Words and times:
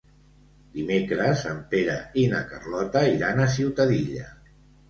Dimecres 0.77 1.43
en 1.51 1.59
Pere 1.75 1.99
i 2.23 2.25
na 2.33 2.41
Carlota 2.55 3.07
iran 3.13 3.43
a 3.45 3.49
Ciutadilla. 3.61 4.27